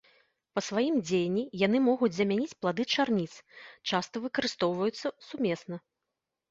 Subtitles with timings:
[0.53, 3.29] Па сваім дзеянні яны могуць замяніць плады чарніц,
[3.93, 5.75] часта выкарыстоўваюцца сумесна.